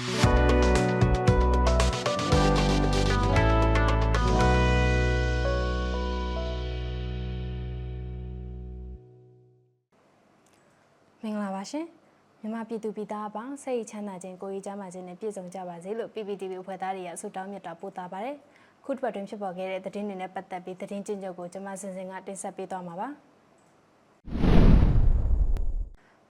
[0.00, 11.86] မင်္ဂလာပါရှင်
[12.40, 18.36] မြန်မာပြည်သူပြည်သားအပေါင်းစိတ်ချမ်းသာခြင်းကိုယ်ရေးချမ်းသာခြင်းနဲ့ပြည့်စုံကြပါစေလို့ PPTV အဖွဲ့သားတွေကဆုတောင်းမြတ်တာပို့တာပါတယ်
[18.84, 23.08] ခုတစ်ပတ်တွင်ဖြစ်ပေါ်ခဲ့တဲ့သတင်းတွေနဲ့ပတ်သက်ပြီးသတင်းကျဉ်းချုပ်ကိုကျွန်မစင်စင်ကတင်ဆက်ပေးသွားမှာပါ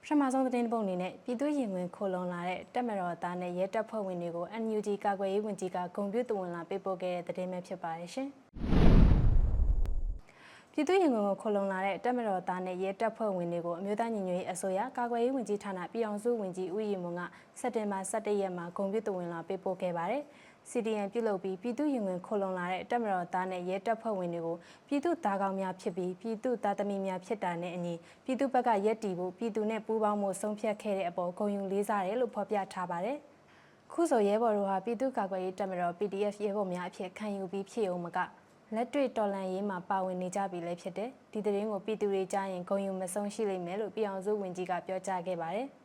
[0.13, 8.29] ထမဆုံးသတင်းပုံအနေနဲ့ပြည်သူရင်ဝင်ခိုလုံလာတဲ့တက်မတော်သားနဲ့ရဲတပ်ဖွဲ့ဝင်တွေကို NUG ကာကွယ်ရေးဝန်ကြီးကဂုံပြုတဝန်လာပေးပို့ခဲ့တဲ့သတင်းပဲဖြစ်ပါတယ်ရှင်
[10.71, 17.21] ပြည်သူ့ရင်ဝင်ကိုခလုံလာတဲ့တက်မတော်သားနဲ့ရဲတပ်ဖွဲ့ဝင်တွေကိုအမျိုးသားညီညွတ်ရေးအစိုးရကာကွယ်ရေးဝန်ကြီးဌာနပြည်အောင်စုဝန်ကြီးဦးရီမွန်က
[17.59, 20.23] စက်တင်ဘာ17ရက်မှာဂုံပြုတဝင်လာပေးပို့ခဲ့ပါတယ်။
[20.69, 24.57] CDN ပြုလုပ်ပြီးပြည်သူ့ရင်ဝင်ခလုံလာတဲ့တက်မတော်သားနဲ့ရဲတပ်ဖွဲ့ဝင်တွေကို
[24.87, 27.93] ပြည်သူသားကောင်းများဖြစ်ပြီးပြည်သူသားသမီးများဖြစ်တာနဲ့အညီ
[28.25, 33.17] ပြည်သူဘက်ကရက်တီဖို့ပြည်သူနဲ့ပူးပေါင်းမှုဆုံးဖြတ်ခဲ့တဲ့အပေါ်ဂုဏ်ယူလေးစားတယ်လို့ဖော်ပြထားပါတယ်။
[33.91, 38.19] ခုဆိုရဲဘော်တို့ဟာပြည်သူ့ကာကွယ်ရေးတပ်မတော် PDF ရဲဘော်များအဖြစ်ခံယူပြီးဖြစ်အောင်မက
[38.75, 45.67] လက်တွေ့တော်လန်ရေးမှာပါဝင်နေကြပြီလည်းဖြစ်တယ်။ဒီသတင်းကိုပြည်သူတွေကြားရင်ဂုဏ်ယူမဆုံးရှိလိမ့်မယ်လို့ပြည်အောင်စုဝန်ကြီးကပြောကြားခဲ့ပါတယ်။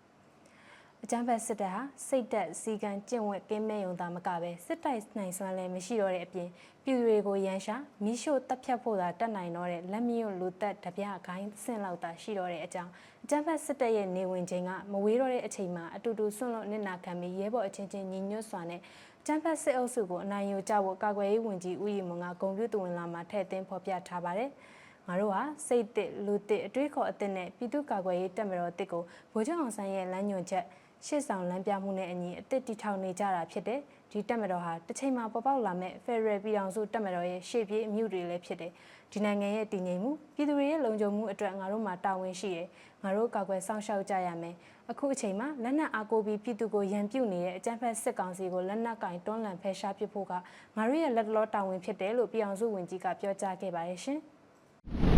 [1.05, 6.49] အကြမ်းဖက်စစ်တပ်ဟာစိတ်သက်စီကံကျင့်ဝတ်ကင်းမဲ့ယုံသားမကပဲစစ်တိုက်နိုင်စွမ်းလည်းမရှိတော့တဲ့အပြင်
[6.85, 12.91] ပြည်သူတွေကိုရန်ရှာမိရှို့တပ်ဖြတ်ဖို့သာတတ်နိုင်တော့တဲ့လက်မြွလူသက်တပြဂိုင်းဆင့်လောက်သာရှိတော့တဲ့အကြောင်း
[13.25, 18.81] အကြမ်းဖက်စစ်တပ်ရဲ့နေဝင်ခြင်းကမဝေးတော့တဲ့အချိန်မှာအတူတူဆွန့်လွတ်နစ်နာခံပြီးရဲဘော်အချင်းချင်းညီညွတ်စွာနဲ့
[19.27, 24.51] ကျန်းဖက်စစ်အုပ်စုကိုအနိုင်ယူကြဖို့ကာကွယ်ရေးဝန်ကြီးဦးရီမွန်ကဂုဏ်ပြုတဝင်လာမှာထည့်သွင်းဖော်ပြထားပါတယ်။
[25.07, 30.65] ငါတို့ဟာစိတ်တစ်လူတစ်အတွေးခေါ်အသစ်နဲ့ပြည်သူ့ကာကွယ်ရေးတပ်မတော်တစ်ကိုဗိုလ်ချုပ်အောင်ဆန်းရဲ့လမ်းညွှန်ချက်
[31.07, 38.73] ရှေ့ဆောင်လမ်းပြမှုနဲ့အညီအသစ်တီထောင်နေကြတာဖြစ်တယ်။ဒီတပ်မတော်ဟာတစ်ချိန်မှာပေါ်ပေါက်လာမဲ့ Federal ပြည်ထောင်စုတပ်မတော်ရဲ့ရှေ့ပြေးအမှုတွေလည်းဖြစ်တယ်။
[39.13, 42.67] ဒီနိုင်ငံရဲ့တည်ငြိမ်မှုပြည်သူတွေရဲ့လုံခြုံမှုအတွက်ငါတို့မှာတာဝန်ရှိတယ်။
[43.03, 44.55] ငါတို့ကာကွယ်စောင့်ရှောက်ကြရမယ်။
[44.91, 50.33] အခုအချိန်မှာလက်နက်အားကိုပြီးပြည်သူကိုရန်ပြုတ်နေတဲ့အကြမ်းဖက်စစ်ကောင်စီကိုလက်နက်ကင်တွန်းလှန်ဖယ်ရှားပစ်ဖို့က
[50.77, 54.21] ငါတို့ရဲ့လက်တလောတာဝန်ဖြစ်တယ်လို့ပြည်အောင်စုဝန်ကြီးကပြောကြားခဲ့ပါတယ်ရှင်။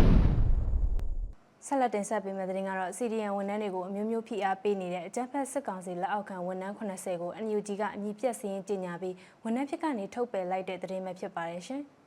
[1.65, 11.83] ဆက်လက်တင်ဆက်ပေးမယ့်သတင်းကတော့ CDN ဝန်ထမ်းတွေကိုအမျိုးမျိုးဖိအားပေးနေတဲ့အကြမ်းဖက်စစ်ကောင်စီလက်အောက်ခံဝန်ထမ်း80ကို NUG ကအမည်ပြတ်စည်းရင်းကြေညာပြီးဝန်ထမ်းဖြစ်ကနေထုတ်ပယ်လိုက်တဲ့သတင်းပဲဖြစ်ပါတယ်ရှင်။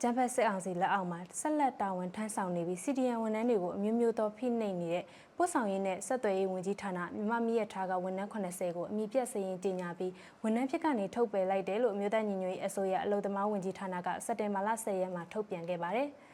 [0.00, 5.04] ကျန်းဖက်စစ်အောင်စီလက်အောက်မှာဆက်လက်တာဝန်ထမ်းဆောင်နေပြီး CDN ဝန်ထမ်းတွေကိုအမျိုးမျိုးသောဖိနှိပ်နေတဲ့
[5.36, 16.08] ပို့ဆောင်ရေးနဲ့ဆက်သွယ်ရေးဝန်ကြီးဌာနမြမမီရထားကဝန်ထမ်း80ကိုအမည်ပြတ်စည်ရင်ကြေညာပြီးဝန်ထမ်းဖြစ်ကနေထုတ်ပယ်လိုက်တယ်လို့အမျိုးသားညီညွတ်ရေးအစိုးရအလုံသမားဝန်ကြီးဌာနကစက်တင်ဘာလ10ရက်မှာထုတ်ပြန်ခဲ့ပါတယ်။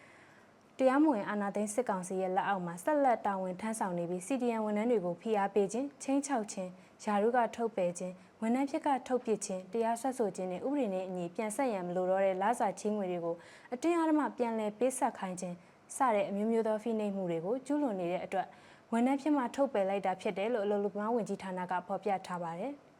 [0.78, 6.70] တရားမဝင်အာဏာသိမ်းစစ်ကောင်စီရဲ့လက်အောက်မှာဆက်လက်တာဝန်ထမ်းဆောင်နေပြီး CDN ဝန်ထမ်းတွေကိုဖိအားပေးခြင်းချင်းချောက်ခြင်း
[7.04, 13.36] ယာရုကထုတ်ပယ်ခြင်းဝန်ထမ်းဖြစ်ကထုတ်ပစ်ခြင်းတရားစွဲဆိုခြင်းနဲ့ဥပဒေနဲ့အညီပြန်ဆက်ရန်မလိုတော့တဲ့လစာချင်းငွေတွေကို
[13.72, 15.56] အတင်းအဓမ္မပြန်လည်ပေးဆက်ခိုင်းခြင်း
[15.96, 18.46] စတဲ့အမျိုးမျိုးသောဖိနှိပ်မှုတွေကိုကျူးလွန်နေတဲ့အတွက်
[18.92, 22.72] ဝန်ထမ်းဖြစ်မှထုတ်ပယ်လိုက်တာဖြစ်တယ်လို့အလုံလုံပမားဝန်ကြီးဌာနကဖော်ပြထားပါတယ်။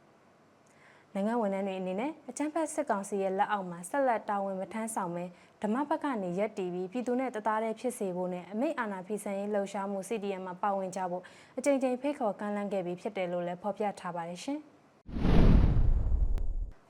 [1.16, 5.24] နိုင်ငံဝန်ထမ်းတွေအနေနဲ့အကြမ်းဖက်စစ်ကောင်စီရဲ့လက်အောက်မှာဆက်လက်တာဝန်မထမ်းဆောင်ပဲ
[5.62, 11.22] ဓမ္မဘက်ကနေရက်တီပြီးပြည်သူနဲ့တသားတည်းဖြစ်စေဖို့နဲ့အမိတ်အာဏာဖီဆန်ရေးလှုပ်ရှားမှု CDM မှာပါဝင်ကြဖို့
[11.58, 14.58] အကြိမ်ကြိမ်ဖိတ်ခေါ်ကမ်းလှမ်းခဲ့ပြီးဖြစ်တယ်လို့လည်းဖော်ပြထားပါတယ်ရှင်။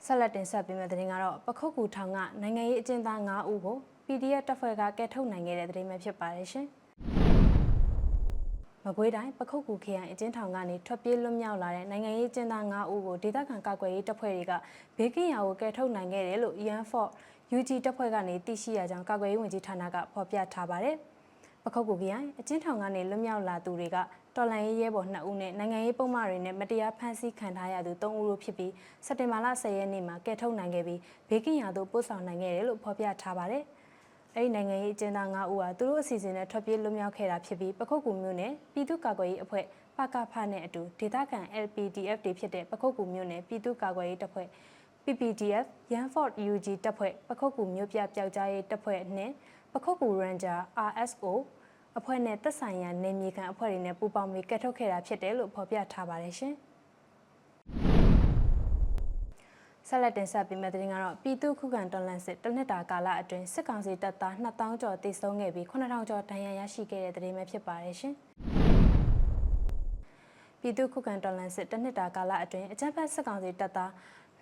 [0.05, 6.67] ဆက်လက်တင်ဆက်ပေးမယ့်သတင်းကတော့ပခုတ်ကူထောင်ကနိုင်ငံရေးအကျဉ်းသား9ဦးကို PDF တပ်ဖွဲ့ကကဲထုတ်နိုင်ခဲ့တဲ့သတင်းပဲဖြစ်ပါတယ်ရှင်။
[8.87, 14.53] မကွေးတိုင်းပခုတ်ကူခရိုင်အကျဉ်းထောင်ကနေထွက်ပြေးလွတ်မြောက်လာတဲ့နိုင်ငံရေးကျင်းသား9ဦးကိုဒေသခံကာကွယ်ရေးတပ်ဖွဲ့တွေက
[14.97, 17.09] ဘေးကင်းရာကိုကယ်ထုတ်နိုင်ခဲ့တယ်လို့ Ian Fort
[17.57, 20.95] UG တပ်ဖွဲ့ကနေသိရှိရကြောင်းကာကွယ်ရေးဝန်ကြီးဌာနကဖော်ပြထားပါတယ်။
[21.63, 23.97] ပခုတ်ကူခရိုင်အကျဉ်းထောင်ကနေလွတ်မြောက်လာသူတွေက
[24.35, 28.71] တော်လန်ရေးရဲဘော်2ဦးနဲ့နိုင်ငံရေးပုံမှန်တွေနဲ့မတရားဖမ်းဆီးခံထားရသူ3ဦးတို့ဖြစ်ပြီး
[29.05, 33.63] စက်တင်ဘာလ10ရက်နေ့မှာကယ်ထုတ်နိုင်ခဲ့ပြီးဘေးကင်းရာသို့ပို့ဆောင်နိုင်ခဲ့တယ်လို့ဖော်ပြထားပါတယ်။
[34.35, 39.65] အဲ့ဒီနိုင်ငံရေးအကျဉ်းသား9ဦးဟာသူတို့အစီအစဉ်နဲ့ထွက်ပြေးလွတ်မြောက်ခဲ့တာဖြစ်ပြီးပခုတ်ကူမြို့နယ်ပြည်သူ့ကာကွယ်ရေးအဖွဲ့
[39.97, 44.47] ပကဖနဲ့အတူဒေသခံ LPDF တွေဖြစ်တဲ့ပခုတ်ကူမြို့နယ်ပြည်သူ့ကာကွယ်ရေးတပ်ဖွဲ့
[45.03, 49.33] PPDF Yanford UG တပ်ဖွဲ့ပခုတ်ကူမြို့ပြပျောက်ကြားရေးတပ်ဖွဲ့နှင့်
[49.73, 50.59] ပခုတ်ကူ Ranger
[50.89, 51.31] RSO
[51.97, 56.55] အဖွဲ့နဲ့သက်ဆိုင်ရာနေမြေခံအဖွဲ့တွေနဲ့ပူးပေါင်းပြီးကတ်ထုတ်ခဲ့တာဖြစ်တယ်လို့ဖော်ပြထားပါတယ်ရှင်။
[59.89, 68.13] ဆက်လက်တင်ဆက်ပေးမယ့်သတင်းကတော့ပြည်သူ့ခုခံတော်လှန်စစ်တနစ်တာကာလအတွင်းစစ်ကောင်စီတပ်သား2000ကျော်တိစုံခဲ့ပြီး9000ကျော်ဒဏ်ရာရရှိခဲ့တဲ့သတင်းပဲဖြစ်ပါတယ်ရှင်။
[70.61, 73.91] ပြည်သူ့ခုခံတော်လှန်စစ်တနစ်တာကာလအတွင်းအကြမ်းဖက်စစ်ကောင်စီတပ်သား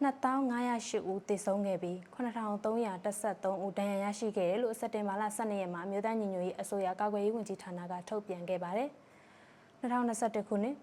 [0.04, 8.90] 2508ဦးသေဆုံးခဲ့ပြီး9313ဦးဒဏ်ရာရရှိခဲ့တယ်လို့စက်တင်ဘာလ12ရက်မှာအမျိုးသားညီညွတ်ရေးအစိုးရကာကွယ်ရေးဝန်ကြီးဌာနကထုတ်ပြန်ခဲ့ပါတယ်။
[9.82, 10.76] 2021ခုနှစ်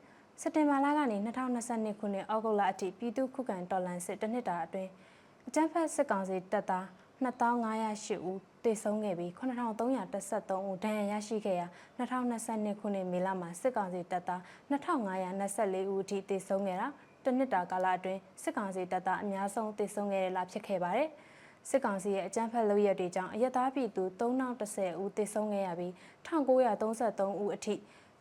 [0.42, 4.90] စက်တင်ဘာလကနေ2022ခုနှစ်ဩဂုတ်လအထိပြည်သူ့ခုခံတော်လှန်စစ်တစ်နှစ်တာအတွင်း
[5.48, 6.86] အကြမ်းဖက်စစ်ကောင်စီတပ်သား
[7.24, 11.66] 2508ဦးသေဆုံးခဲ့ပြီး9313ဦးဒဏ်ရာရရှိခဲ့ရာ
[11.98, 14.40] 2022ခုနှစ်မေလမှာစစ်ကောင်စီတပ်သား
[14.70, 16.88] 2524ဦးအထိသေဆုံးခဲ့တာ
[17.24, 21.08] တစ်နှစ်တာကာလအတွင်းစစ်ကောင်စီတပ်သားအများဆုံးသေဆုံးခဲ့တဲ့လဖြစ်ခဲ့ပါတယ်။
[21.68, 25.92] စစ်ကောင်စီရဲ့အကြမ်းဖက်လုပ်ရက်တွေကြောင့်အရက်သားပြည်သူ3010ဦးသေဆုံးခဲ့ရပြီး
[26.26, 27.74] 1933ဦးအထိ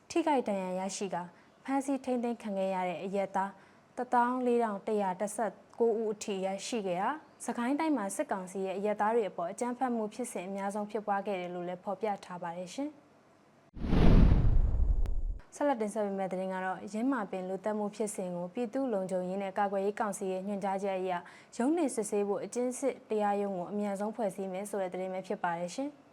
[0.10, 1.38] ထိခိုက်ဒဏ်ရာရရှိကဖ
[1.74, 3.50] မ်းဆီးထိန်းသိမ်းခံခဲ့ရတဲ့အရက်သား
[3.98, 7.10] 14119ဦးအထိရရှိခဲ့တာ
[7.45, 12.89] စကိုင်းတိုင်းမှာစစ်ကောင်စီရဲ့အရက်သားတွေအပေါ်အကြမ်းဖက်မှုဖြစ်စဉ်အများဆုံးဖြစ်ပွားခဲ့တယ်လို့လည်းဖော်ပြထားပါတယ်ရှင်။
[15.56, 21.12] ဆက်လက်တင်ဆက်ပေးမယ့်သတင်းကတော့ရင်းမာပင်လူတက်မှုဖြစ်စဉ်ကိုပြည်သူ့လုံခြုံရေးနဲ့ကာကွယ်ရေးကောင်စီရဲ့ညွှန်ကြားချက်အရ
[21.57, 25.89] ရုံးနေစစ်ဆေးဖို့အကျဉ်းစစ်တရားရုံးကိုအမြန်ဆုံးဖွဲ့စည်းမယ်ဆိုတဲ့သတင်းပဲဖြစ်ပါတယ်ရှင်။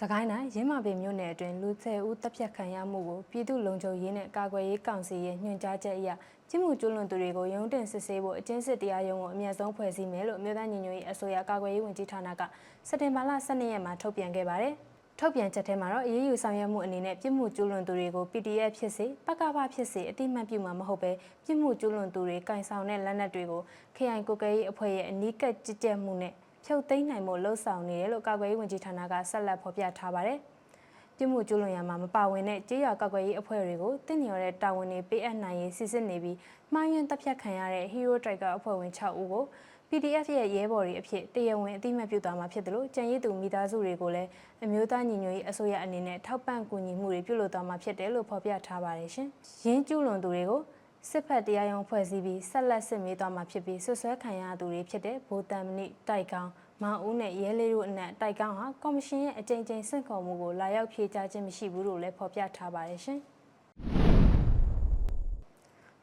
[0.00, 6.08] စကိုင်းတိုင်းရင်းမာပင်မြို့နယ်အတွင်းလူ10ဦးတပ်ဖြတ်ခံရမှုကိုပြည်သူ့လုံခြုံရေးနဲ့ကာကွယ်ရေးကောင်စီရဲ့ညွှန်ကြားချက်အရ
[6.50, 12.42] ကျမှုကျွလွန်သူတွေကိုရုံးတင်စစ်ဆေးဖို့အကျဉ်းစစ်တရားရုံးကိုအမြန်ဆုံးဖွဲ့စည်းမယ်လို့မြို့သားညီညွတ်ရေးအစိုးရကာကွယ်ရေးဝန်ကြီးဌာနက
[12.88, 14.74] စက်တင်ဘာလ12ရက်မှာထုတ်ပြန်ခဲ့ပါတယ်။
[15.18, 21.10] ထုတ်ပြန်ချက်ထဲမှာတော့အရေးယူဆောင်ရွက်မှုအနေနဲ့ပြစ်မှုကျူးလွန်သူတွေကို PDF ဖြစ်စေပကပဖြစ်စေအတိမတ်ပြုမှာမဟုတ်ပဲ
[21.44, 23.62] ပြစ်မှုကျူးလွန်သူတွေကင်ဆောင်တဲ့လက်နက်တွေကို
[23.96, 26.34] KI ကိုကဲရေးအဖွဲ့ရဲ့အနီးကပ်ကြည်ကြက်မှုနဲ့
[26.64, 30.38] ဖြုတ်သိမ်းနိုင်မှုလှုံ့ဆော်နေတယ်လို့ကာကွယ်ရေးဝန်ကြီးဌာနကဆက်လက်ဖော်ပြထားပါတယ်။
[31.16, 36.36] ပြစ်မှုကျူးလွန်ရမှာမပါဝင်တဲ့ကြေးရွာကောက်ွယ်ရေးအဖွဲ့တွေကိုတင့်လျော်တဲ့တာဝန်တွေပေးအပ်နိုင်ရေးစစ်စစ်နေပြီး
[36.72, 39.44] မှားယွင်းတပ်ဖြတ်ခံရတဲ့ Hero Striker အဖွဲ့ဝင်6ဦးကို
[39.88, 44.28] PDF ရဲ့ရဲဘော်တွေအဖြစ်တရားဝင်အသိမှတ်ပြုသွားမှာဖြစ်တယ်လို့ကြံရည်သူမိသားစုတွေကိုလည်း
[44.64, 49.28] အမျိုးသားညီညွတ်ရေးအစိုးရအနေနဲ့ထောက်ပံ့ကူညီမှုတွေပြုလုပ်သွားမှာဖြစ်တယ်လို့ဖော်ပြထားပါတယ်ရှင်။
[49.66, 50.60] ရင်းကျူးလွန်သူတွေကို
[51.10, 56.50] စစ်ဖက်တရားရုံးဖွဲ့စည်းပြီးဆက်လက်စစ်မေးသွားမှာဖြစ်ပြီးဆွဆွဲခံရသူတွေဖြစ်တဲ့ဗိုလ်တန်မဏိတိုက်ကောင်း
[56.82, 63.18] မောင်ဦးနဲ့ရဲလေးတို့အနက်တိုက်ကောင်းဟာကော်မရှင်ရဲ့အကြိမ်ကြိမ်ဆင့်ခေါ်မှုကိုလာရောက်ဖြေကြားခြင်းမရှိဘူးလို့လည်းဖော်ပြထားပါတယ်ရှင်။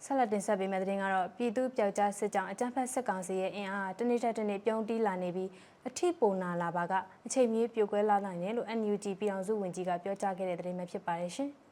[0.03, 5.49] ဆက်လက်တင်ဆက်ပေးမယ့်သတင်းကတော့ပြည်သူ့ပျောက်ကြားစစ်ကြောင်းအကြမ်းဖက်စစ်ကောင်စီရဲ့အင်အားတနေ့တက်တနေ့ပြုံးတီးလာနေပြီး
[5.87, 6.93] အထိပုံနာလာပါက
[7.25, 11.51] အချိန်မီပြိုကွဲလာနိုင်တယ်လို့ NUG ပြည်အောင်စုဝန်ကြီးကပြောကြားခဲ့တဲ့သတင်းပဲဖြစ်ပါတယ်ရှင်။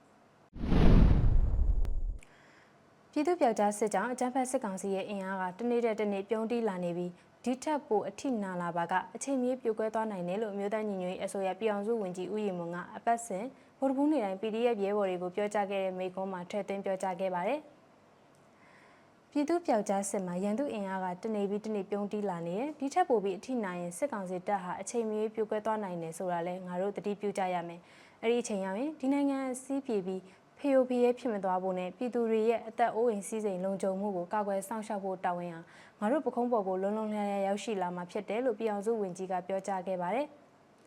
[3.11, 7.11] ပြည်သူ့ပြောက်ကြားစစ်ကြောင်းအကြမ်းဖက်စစ်ကောင်စီရဲ့အင်အားကတနေ့တဲ့တနေ့ပြုံးတီးလာနေပြီး
[7.43, 13.45] ဒီထက်ပိုအထိနာလာပါကအချိန်မြေပြိုကွဲသွားနိုင်တယ်လို့မြို့သားညီညွတ်ရေးအစိုးရပြည်အောင်စုဝန်ကြီးဦးရီမွန်ကအပတ်စဉ်
[13.79, 17.59] ဗိုလ်တပူးနေတိုင်း PDF ရဲဘော်တွေကိုပြောကြားခဲ့တဲ့မိကုံးမှာထည့်သွင်းပြောကြားခဲ့ပါတယ်။
[19.31, 27.81] ပြည်သူ့ပြောက်ကြားစစ်မှာရန်သူအင်အားကတနေပြီးတနေပြုံးတီးလာနေတယ်ဒီထက်ပိုပြီးအထိနာရင်စစ်ကောင်စီတပ်ဟာအချိန်မြေပြိုကွဲသွားနိုင်တယ်ဆိုတာလဲငါတို့တတိပြုကြရမယ်။
[28.21, 30.21] အဲ့ဒီအချိန်ရောက်ရင်ဒီနိုင်ငံစီးပြေပြီး
[30.59, 35.59] ဖီယိုဖီရဲဖြစ်မသွားဖို့နဲ့ပြည်သူတွေရဲ့အသက်အိုးအိမ်စည်းစိမ်လုံခြုံမှုကိုကာကွယ်စောင့်ရှောက်ဖို့တာဝန်ဟာ
[35.99, 40.27] ငါတို့ပခုံးပေါ်ကိုလုံးလုံးလျားလျားရောက်ရှိလာမှာဖြစ်တယ်လို့ပြည်အောင်စုဝန်ကြီးကပြောကြားခဲ့ပါတယ်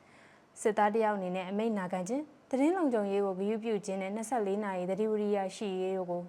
[0.60, 6.22] ။စစ်သားတယောက်အနေနဲ့အမိန့်နာခံခြင်းတရင်လုံခြုံရေးကိုဂရုပြုခြင်းနဲ့24နာရီသတိဝရိယရှိရေးတို့ကို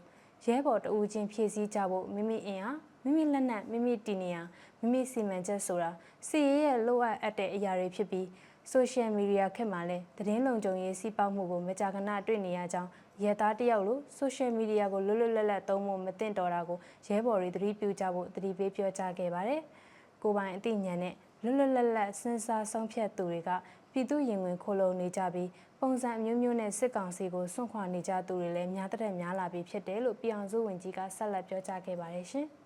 [0.45, 4.41] ရဲဘော်တဦးချင်းဖြည့်ဆည်းကြဖို့မိမိအင်အားမိမိလက်နက်မိမိတီနီယာ
[4.79, 5.89] မိမိစီမံချက်ဆိုတာ
[6.27, 8.27] စီရေးရဲ့လိုအပ်အပ်တဲ့အရာတွေဖြစ်ပြီး
[8.71, 12.89] ဆိုရှယ်မီဒီယာခက်မှာလည်းသတင်းလုံခြုံရေးစီးပေါက်မှုကိုမကြာခဏတွေ့နေရကြောင်း
[13.21, 16.77] ရဲသားတယောက်လိုဆိုရှယ်မီဒီယာကိုလွတ်လွတ်လပ်လပ်သုံးဖို့မသင့်တော်တာကို
[17.07, 19.61] ရဲဘော်တွေသတိပြုကြဖို့သတိပေးပြောကြားခဲ့ပါတယ်။
[20.23, 21.13] ကိုပိုင်အသိဉာဏ်နဲ့
[21.43, 23.49] လွတ်လွတ်လပ်လပ်စဉ်းစားဆုံးဖြတ်သူတွေက
[23.91, 25.49] ပြည်သူရင်ဝင်ခိုလုံနေကြပြီး
[25.79, 32.47] ပုံစံအမျိုးမျိုးနဲ့စစ်ကောင်စီကိုစွန့်ခွာနေကြသူတွေလည်းများတဲ့များလာပြီးဖြစ်တယ်လို့ပြည်အောင်စုဝန်ကြီးကဆက်လက်ပြောကြားခဲ့ပါတယ်ရှင်။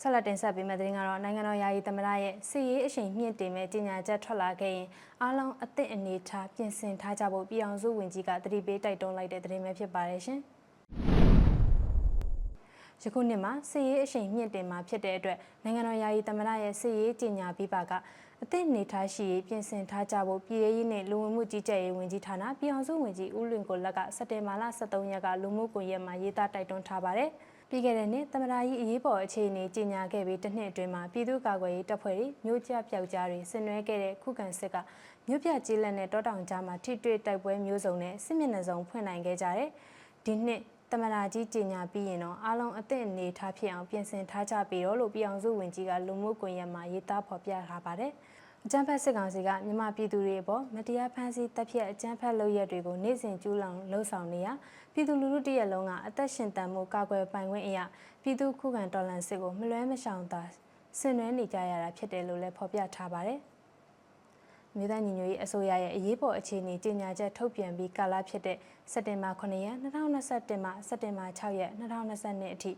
[0.00, 4.86] ဆက်လက်တင်ဆက်ပေးမယ့်သတင်းကတော့နိုင်ငံတော်ယာယီသမ္မတရဲ့စီရေးအရှိန်မြင့်တင်မဲ့ကြေညာချက်ထွက်လာခဲ့ရင်
[5.22, 10.40] အားလုံးအသင့်အနေထားပြင်ဆင်ထားကြဖို့ပြည်အောင်စုဝန်ကြီးကတတိပေးတိုက်တွန်းလိုက်တဲ့သတင်းပဲဖြစ်ပါတယ်ရှင်။
[13.02, 17.92] ယခုနှစ်မှာစီရေးအရှိန်မြင့်တင်မှာဖြစ်တဲ့အတွက်နိုင်ငံတော်ယာယီသမ္မတရဲ့စီရေးကြေညာပြီးပါက
[18.42, 27.30] အသင့်နေထားရှိရေးပြင်ဆင်ထားကြဖို့ပြည်ရေးနဲ့လူဝင်မှုကြီးကြပ်ရေးဝန်ကြီးဌာနပြည်အောင်စုဝန်ကြီးဦးလွင်ကိုလက်ကစက်တင်ဘာလ23ရက်ကလူမှုကွန်ရက်မှာရေးသားတိုက်တွန်းထားပါတယ်။
[27.70, 34.76] ပြီးခဲ့တဲ့နှစ်သမ္မတကြီးအရေးပေါ်အခြေအနေကြီးညာခဲ့ပြီးတစ်နှစ်အတွင်းမှာပြည်သူ့ကာကွယ်ရေးတပ်ဖွဲ့တွေမြို့ကျပျောက်ကြားတွေဆင်နွှဲခဲ့တဲ့ခုခံစစ်က
[35.28, 39.70] မြို့ပြကြီးလက်နဲ့တောတောင်ကြားမှာထိတွေ့တိုက်ပွဲမျိုးစုံနဲ့စစ်မျက်နှာစုံဖွင့်နိုင်ခဲ့ကြတဲ့
[40.24, 48.12] ဒီနှစ်သမရာကြီးကြီးညာပြီးရင်တော့အားလုံးအသင့်အနေထားဖြစ်အောင်ပြင်ဆင်ထားကြပြီးတော့လို့ပြည်အောင်စုဝင်ကြီးကလူမှုကွန်ရက်မှာရေးသားဖော်ပြထားပါတယ်။
[48.64, 54.48] အကြမ်းဖက်စစ်ကောင်စီကမြန်မာပြည်သူတွေအပေါ်မတရားဖမ်းဆီးတပ်ဖြတ်အကြမ်းဖက်လုပ်ရက်တွေကိုနေ့စဉ်ကျူးလွန်လှုံ့ဆော်နေရ
[54.98, 57.84] ပြည်သူလူထုတရက်လုံးကအသက်ရှင်တန်မှုကာကွယ်ပိုင်ခွင့်အရာ
[58.22, 60.42] ပြည်သူခုခံတော်လှန်စစ်ကိုမလွဲမရှောင်သာ
[60.98, 63.40] ဆင်နွှဲနေကြရတာဖြစ်တယ်လို့လည်းဖော်ပြထားပါတယ်။
[64.76, 68.56] မြေသားညီညွတ်ရေးအစိုးရရဲ့အရေးပေါ်အခြေအနေကြေညာချက်ထုတ်ပြန်ပြီးကာလဖြစ်တဲ့
[68.92, 72.70] စက်တင်ဘာ9ရက်2021မှစက်တင်ဘာ6ရက်2022အထိ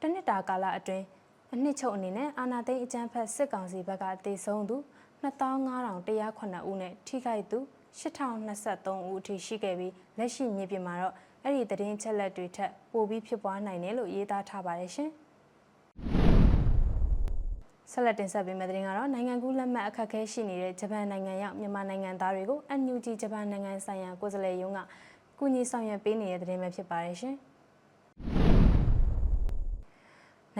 [0.00, 1.04] တနစ်တာကာလအတွင်း
[1.54, 4.76] အနှစ်ချုပ်အနေနဲ့အာနာသိန်းအကြမ်းဖက်စစ်ကောင်စီဘက်ကတေဆုံးသူ
[5.22, 7.58] 25,109ဦးနဲ့ထိခိုက်သူ
[8.00, 11.14] 8,023ဦးအထိရှိခဲ့ပြီးလက်ရှိမြေပြင်မှာတော့
[11.48, 15.10] အဲ့ဒီသတင်းချက်လက်တွေထက်ပိုပြီးဖြစ်ပွားနိုင်တယ်လို့ရေးသားထားပါတယ်ရှင်။
[17.92, 24.80] ဆက်လက်တင်ဆက်ပေးမယ့်သတင်းကတော့နိုင်ငံကူးလက်မှတ်အခက်အခဲရှိနေတဲ့ဂျပန်နိုင်ငံရောက်မြန်မာနိုင်ငံသားတွေကို NUG ဂျပန်နိုင်ငံဆိုင်ရာကိုယ်စားလှယ်ရုံးက
[25.38, 27.36] ကူညီဆောင်ရွက်ပေးနေတဲ့သတင်းပဲဖြစ်ပါတယ်ရှင်။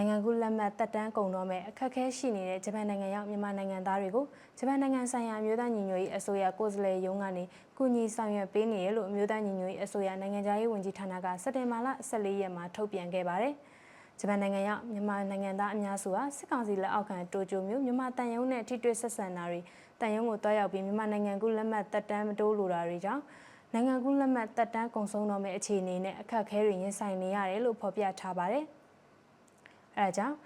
[0.01, 4.25] နိုင်ငံကူးလက်မှတ်တက်တန်းကုန်တော့မဲ့အခက်အခဲရှိနေတဲ့ဂျပန်နိုင်ငံရောက်မြန်မာနိုင်ငံသားတွေကို
[4.59, 7.45] ဂျပန်နိုင်ငံဆိုင်ရာအမျိုးသားညီညွတ်ရေးအစိုးရကိုယ်စားလှယ်ရုံးကနေ
[7.79, 13.55] ကူညီဆောင်ရွက်ပေးနေရလို့အမျိုးသားညီညွတ်ရေးအစိုးရနိုင်ငံသားရေးဝန်ကြီးဌာနကစက်တင်ဘာလ14ရက်မှာထုတ်ပြန်ခဲ့ပါတယ်။
[14.21, 19.61] ဂျပန်နိုင်ငံရောက်မြန်မာနိုင်ငံသားအများစုဟာစစ်ကောင်စီလက်အောက်ခံတိုကျိုမြို့မြန်မာတန်ယုံနဲ့ထိတွေ့ဆက်ဆံတာတွေ
[20.01, 23.23] တန်ယုံကိုတွားရောက်ပြီးမြန်မာနိုင်ငံကူလက်မှတ်တက်တန်းမတိုးလိုတာတွေကြောင့်
[23.73, 28.67] နိုင်ငံကူလက်မှတ်တက်တန်းကုန်ဆုံးတော့မယ့်အခြေအနေနဲ့အခက်အခဲတွေရင်ဆိုင်နေရတယ်လို့ဖော်ပြထားပါတယ်။
[29.99, 30.37] အဲဒါကြောင့်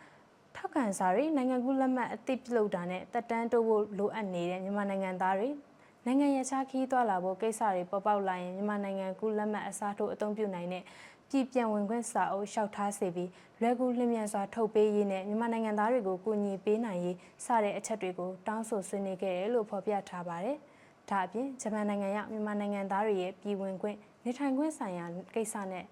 [0.56, 5.48] ထောက်ခံစာတွေနိုင်ငံကူလက်မှတ်အသစ်ပြုလုပ်တာနဲ့တက်တန်းတိုးဖို့လိုအပ်နေတဲ့မြန်မာနိုင်ငံသားတွေ
[6.06, 10.82] နိုင်ငံရခြားခီးသွားလာဖို့ကိစ္စတွေပေါ်ပေါက်လာရင်မြန်မာနိုင်ငံကူလက်မှတ်အစားထိုးအသုံးပြုနိုင်တဲ့
[11.30, 13.30] ပြည်ပြန်ဝင်ခွင့်စာအုပ်လျှောက်ထားစေပြီး
[13.60, 20.56] လွယ်ကူလျင်မြန်စွာထုတ်ပေးရေးနဲ့မြန်မာနိုင်ငံသားတွေကိုကူညီပေးနိုင်ရေးစတဲ့အချက်တွေကိုတောင်းဆိုဆွေးနွေးခဲ့တယ်လို့ဖော်ပြထားပါတယ်။
[21.10, 25.84] ဒါအပြင်ဂျပန်နိုင်ငံရောက်မြန်မာနိုင်ငံသားတွေရဲ့ပြည်ဝင်ခွင့်နေထိုင်ခွင့်ဆိုင်ရာကိစ္စနဲ့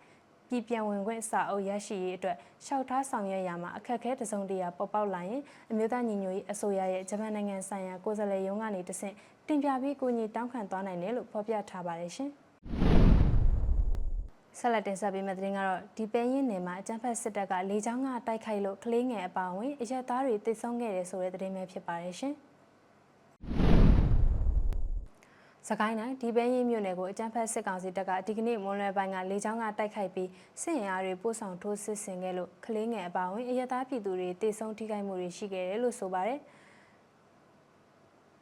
[0.51, 9.15] ပြည်ပြန်ဝင်ခွင့်စာအုပ်ရရှိရေးအတွက်ရှောက်ထားဆောင်ရွက်ရမှာအခက်အခဲတစုံတရာပေါ်ပေါက်လာရင်အမျိုးသားညီညွတ်ရေးအစိုးရရဲ့ဂျပန်နိုင်ငံဆိုင်ရာကိုယ်စားလှယ်ရုံးကနေတဆင့်
[9.49, 12.31] တင်ပြပြီးကူညီတောင်းခံသွားနိုင်တယ်လို့ဖော်ပြထားပါတယ်ရှင်။
[14.59, 22.35] ဆက်လက်တင်ဆက်ပေးမယ့်သတင်းကတော့ဒီပဲရင်နယ်မှာအကြမ်းဖက်စစ်တပ်ကလေကြောင်းကတိုက်ခိုက်လို့ကလေးငယ်အပါအဝင်အရက်သားတွေတိတ်ဆုံးခဲ့တယ်ဆိုတဲ့သတင်းပဲဖြစ်ပါတယ်ရှင်။
[25.73, 30.29] စကိုင်းတိုင်းဒီပဲရင်မြို့နယ်ကိုအကြမ်းဖက်စစ်ကောင်စီတပ်ကဒီကနေ့မွန်လွယ်ပိုင်းကလေကြောင်းကတိုက်ခိုက်ပြီး
[30.63, 36.39] စစ်ရင်အားတွေပို့ဆောင်ထိုးစစ်ဆင်ခဲ့လို့ကလေးငယ်အပါအဝင်အရက်သားပြည်သူတွေတိတ်ဆုံးထိခိုက်မှုတွေရှိခဲ့တယ်လို့ဆိုပါတယ်။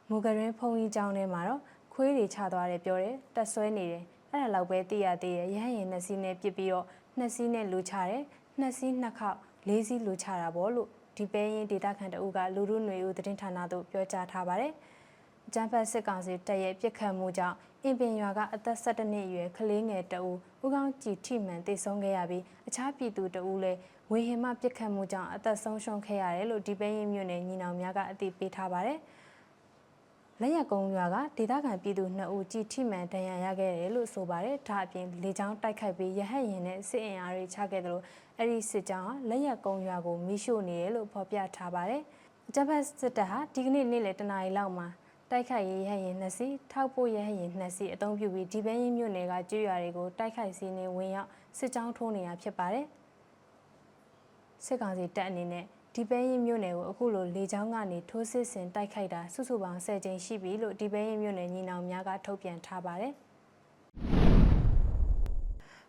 [0.09, 1.61] မူကရင်ဖုံကြီးကျောင်းထဲမှာတော့
[1.93, 6.85] ခွေးတွေချသွားတယ်ပြောတယ်တက်ဆွဲနေတယ်အဲ့ဒါလောက်ပဲသိရသေးတယ်ရဟရင်နှစ်စီးနဲ့ပြစ်ပြီးတော့
[7.17, 8.23] နှစ်စီးနဲ့လူချတယ်
[8.59, 14.73] နှစ်စီးနှစ်ခေါက်လေးစီးလူချတာပေါ့လို့ဒီပဲရင်ဒေတာခန်တအုပ်ကလူလူຫນွေဦးသတင်းဌာနသို့ပြောကြားထားပါတယ်။
[15.53, 20.31] ကျန်းဖတ်စစ်ကောင်စီတပ်ရဲ့ပြစ်ခတ်မှုကြောင့်အင်ပင်ရွာကအသက်17နှစ်အရွယ်ကလေးငယ်တအူ
[20.63, 23.79] ဦးကောင်းကြည်ထိမှန်တေဆုံးခဲ့ရပြီးအခြားပြည်သူတအူလည်း
[24.11, 28.99] ဝေဟင်မှပြစ်ခတ်မှုကြောင့်အသက်ဆုံးရှုံးခဲ့ရတယ်လို့ဒီပဲရင်မြို့နယ်ညီနောင်များကအသိပေးထားပါတယ်။
[30.41, 38.03] လက်ရကုန်းရွာကဒေသခံပြည်သူ2ဦးကြီးထိမှန်ဒဏ်ရာရခဲ့တယ်လို့ဆိုပါတယ်။ဒါအပြင်လေကြောင်းတိုက်ခိုက်ပြီးရဟတ်ရင်နဲ့စစ်အင်အားတွေချခဲ့တယ်လို့
[38.37, 42.01] အဲ့ဒီစစ်ကြောင်းဟာလက်ရကုန်းရွာကိုမိရှို့နေတယ်လို့ဖော်ပြထားပါတယ်။
[42.47, 44.87] အကြမ်းဖက်စစ်တပ်ဟာဒီကနေ့နေ့လယ်တနာရီလောက်မှာ
[45.31, 52.85] တိုက်ခိုက်ရေးရဟရင်နှစ်စီးထောက်ပို့ရဟရင်နှစ်စီးအုံပြုပြီးဒီဘဲရင်မြို့နယ်ကကျွရွာတွေကိုတိုက်ခိုက်စီးနေဝင်ရောက်စစ်ကြောင်းထိုးနေတာဖြစ်ပါတယ်။
[54.65, 63.13] စစ်ကောင်စီတပ်အနေနဲ့ဒီပဲရင်မြို့နယ်ကိုအခုလိုလေကြောင်းကနေထိုးစစ်ဆင်တိုက်ခိုက်တာစုစုပေါင်း10ကြိမ်ရှိပြီလို့ဒီပဲရင်မြို့နယ်ညီနောင်များကထုတ်ပြန်ထားပါတယ်။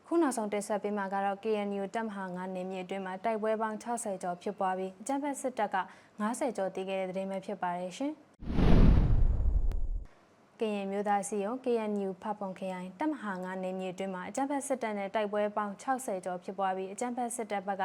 [0.07, 5.77] ခုနောက်ဆုံးတင်ဆက်ပေးမှာကတော့ KNU တပ်မဟာ9နေမြေအတွင်းမှာတိုက်ပွဲပေါင်း60ကျော်ဖြစ်ပွားပြီးအကြမ်းဖက်စစ်တပ်က
[6.21, 8.15] 90ကျော်တည်ခဲ့တဲ့တဲ့တင်ပဲဖြစ်ပါတယ်ရှင်။
[10.61, 17.85] ကရင်မျိုးသားစီယုံ KNU ဖပုံခရိုင်တပ်မဟာ9နေမြေအတွင်းမှာအကြမ်းဖက်စစ်တပ်နဲ့တိုက်ပွဲပေါင်း60ကျော်ဖြစ်ပွားပြီးအကြမ်းဖက်စစ်တပ်ဘက်က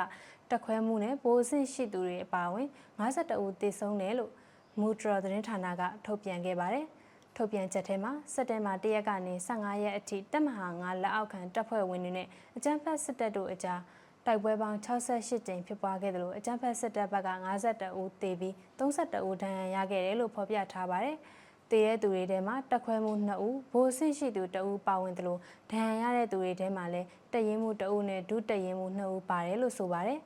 [0.49, 2.67] တက်ခွဲမှုနဲ့ဗိုလ်အဆင့်ရှိသူတွေအပါအဝင်
[2.99, 4.31] 52ဦးသေဆုံးတယ်လို့
[4.79, 6.85] မူထရသတင်းဌာနကထုတ်ပြန်ခဲ့ပါတယ်။
[7.35, 12.27] ထုတ်ပြန်ချက်ထဲမှာစက်တင်ဘာ1ရက်ကနေ15ရက်အထိတပ်မဟာ9လက်အောက်ခံတပ်ဖွဲ့ဝင်တွေနဲ့
[12.57, 13.81] အကြမ်းဖက်စစ်တပ်တို့အကြား
[14.25, 21.17] တိုက်ပွဲပေါင်း68ကြိမ်ဖြစ်ပွားခဲ့တယ်လို့အကြမ်းဖက်စစ်တပ်ဘက်က52ဦးသေပြီး32ဦးဒဏ်ရာရခဲ့တယ်လို့ဖော်ပြထားပါတယ်။
[21.71, 25.39] တည်တဲ့သူတွေထဲမှာတက်ခွဲမှု2ဦးဘိုးဆင့်ရှိသူ2ဦးပါဝင်တယ်လို့
[25.71, 30.19] ဒဏ်ရာရတဲ့သူတွေထဲမှာလည်းတရင်မှု2ဦးနဲ့ဒုတရင်မှု2ဦးပါတယ်လို့ဆိုပါတယ်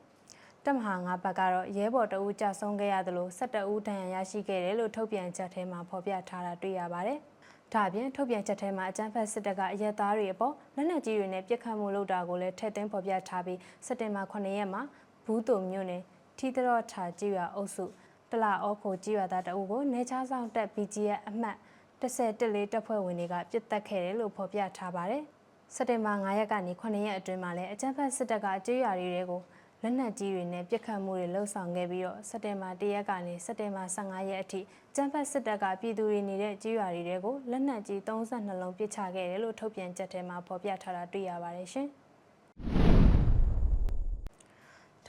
[0.65, 7.19] တမဟာ၅ဘက်ကတော့ရဲဘော်တအူးကြဆုံးခဲ့ရတယ်လို့17ဦးဒဏ်ရာရရှိခဲ့တယ်လို့ထုတ်ပြန်ချက်ထဲမှာဖော်ပြထားတာတွေ့ရပါတယ်။
[7.73, 14.81] ဒါအပြင်ထုတ်ပြန်ချက်ထဲမှာအကြမ်းဖက်စစ်တပ်ကအရက်သားတွေအပေါ်လက်နက်ကြီးတွေနဲ့ပြစ်ခတ်မှုလုပ်တာကိုလည်းထည့်သွင်းဖော်ပြထားပြီးစက်တင်ဘာ9ရက်မှာ
[15.25, 16.01] ဘူးတုံမြို့နယ်
[16.37, 17.85] ထီတရော့ထာကြီးရွာအုပ်စု
[18.31, 21.57] တလာအောခိုကြီးရွာသားတအုပ်ကိုနေချားဆောင်တက် BGF အမှတ်
[22.01, 25.23] 1014တပ်ဖွဲ့ဝင်တွေကပြစ်တက်ခဲ့တယ်လို့ဖော်ပြထားပါတယ်။
[25.75, 29.41] စက်တင်ဘာ9ရက်ကနေ9ရက်အတွင်းမှာလည်းအကြမ်းဖက်စစ်တပ်ကကြေးရွာတွေကို
[29.83, 34.61] လက်နက်ကြီးတွေနဲ့ပစ်ခတ်မှုတွေလှုပ်ဆောင်ခဲ့ပြီးတော့စက်တင်ဘာ1ရက်ကနေစက်တင်ဘာ15ရက်အထိ
[34.95, 41.89] ကျန်းဖက်စစ်တပ်ကပြည်သူတွေနေတဲ့ကြေးရွာတွေကိုလက်နက်ကြီး32လုံးပစ်ချခဲ့တယ်လို့ထုတ်ပြန်ချက်ထဲမှာဖော်ပြထားတာတွေ့ရပါတယ်ရှင်။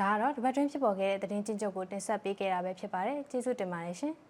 [0.00, 4.14] ဒါကတော့ဒီဘက်တွင်းဖြစ်ပေါ်ခဲ့တဲ့သတင်းချင်းချုပ်ကိုတင်ဆက်ပေးခဲ့တာပဲဖြစ်ပါတယ်ကျေးဇူးတင်ပါတယ်ရှင်။